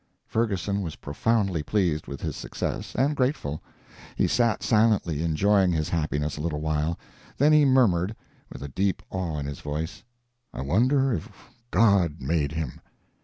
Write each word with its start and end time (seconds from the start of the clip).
Ferguson 0.25 0.81
was 0.81 0.95
profoundly 0.95 1.61
pleased 1.61 2.07
with 2.07 2.21
his 2.21 2.35
success, 2.35 2.95
and 2.95 3.15
grateful. 3.15 3.61
He 4.15 4.25
sat 4.25 4.63
silently 4.63 5.21
enjoying 5.21 5.71
his 5.73 5.89
happiness 5.89 6.37
a 6.37 6.41
little 6.41 6.59
while, 6.59 6.97
then 7.37 7.53
he 7.53 7.65
murmured, 7.65 8.15
with 8.51 8.63
a 8.63 8.67
deep 8.67 9.03
awe 9.11 9.37
in 9.37 9.45
his 9.45 9.59
voice, 9.59 10.01
"I 10.55 10.61
wonder 10.63 11.13
if 11.13 11.29
God 11.69 12.19
made 12.19 12.53
him?" 12.53 12.81